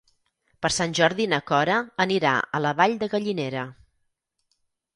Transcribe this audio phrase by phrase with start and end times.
[0.65, 1.75] Per Sant Jordi na Cora
[2.07, 3.69] anirà a la Vall de Gallinera.